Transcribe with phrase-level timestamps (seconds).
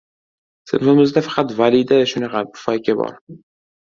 [0.69, 3.13] Sinfimizda faqat Valida shunaqa pufayka bor.